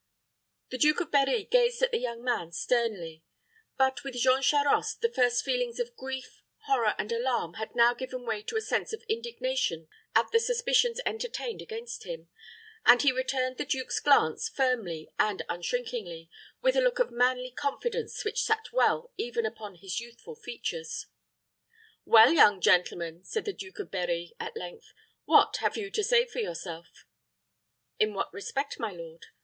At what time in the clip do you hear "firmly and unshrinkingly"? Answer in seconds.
14.49-16.31